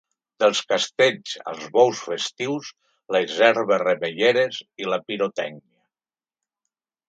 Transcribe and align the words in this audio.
Dels 0.43 0.61
castells 0.69 1.35
als 1.51 1.67
bous 1.75 1.99
festius, 2.07 2.73
les 3.17 3.37
herbes 3.49 3.85
remeieres 3.87 4.61
i 4.85 4.91
la 4.93 5.03
pirotècnia. 5.07 5.89